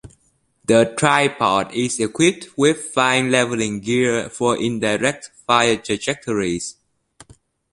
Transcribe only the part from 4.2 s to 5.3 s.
for indirect